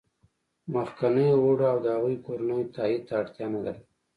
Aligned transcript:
مخکینیو 0.73 1.39
غړو 1.45 1.65
او 1.73 1.77
د 1.81 1.87
هغوی 1.95 2.17
کورنیو 2.25 2.71
تایید 2.75 3.01
ته 3.07 3.13
اړتیا 3.21 3.45
نه 3.53 3.59
لرله 3.65 3.73